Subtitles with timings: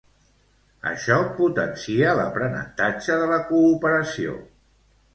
[0.91, 4.39] Això potencia l'aprenentatge de la cooperació